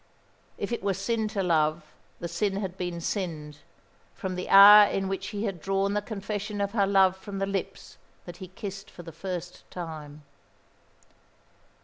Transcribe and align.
If 0.57 0.71
it 0.71 0.81
were 0.81 0.95
sin 0.95 1.27
to 1.27 1.43
love, 1.43 1.93
the 2.19 2.27
sin 2.27 2.55
had 2.57 2.75
been 2.75 2.99
sinned; 3.01 3.59
from 4.15 4.33
the 4.33 4.49
hour 4.49 4.87
in 4.89 5.07
which 5.07 5.27
he 5.27 5.43
had 5.43 5.61
drawn 5.61 5.93
the 5.93 6.01
confession 6.01 6.59
of 6.59 6.71
her 6.71 6.87
love 6.87 7.15
from 7.15 7.37
the 7.37 7.45
lips 7.45 7.99
that 8.25 8.37
he 8.37 8.47
kissed 8.47 8.89
for 8.89 9.03
the 9.03 9.11
first 9.11 9.63
time. 9.69 10.23